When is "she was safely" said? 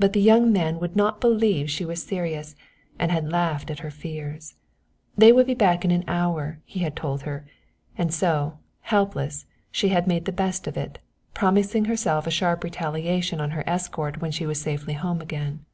14.32-14.94